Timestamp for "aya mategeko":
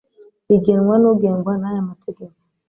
1.69-2.35